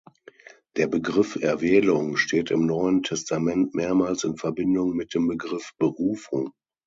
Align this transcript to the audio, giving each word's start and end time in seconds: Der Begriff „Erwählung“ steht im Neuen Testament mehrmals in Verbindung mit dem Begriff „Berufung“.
Der 0.77 0.87
Begriff 0.87 1.35
„Erwählung“ 1.35 2.17
steht 2.17 2.49
im 2.49 2.65
Neuen 2.65 3.03
Testament 3.03 3.75
mehrmals 3.75 4.23
in 4.23 4.35
Verbindung 4.35 4.95
mit 4.95 5.13
dem 5.13 5.27
Begriff 5.27 5.73
„Berufung“. 5.77 6.53